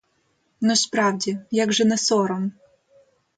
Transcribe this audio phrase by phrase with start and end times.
[0.61, 2.51] Ну, справді, як же не сором?